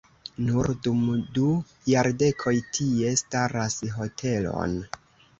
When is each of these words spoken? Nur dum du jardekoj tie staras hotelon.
Nur 0.43 0.67
dum 0.85 1.01
du 1.35 1.49
jardekoj 1.91 2.53
tie 2.77 3.11
staras 3.23 3.77
hotelon. 3.99 4.75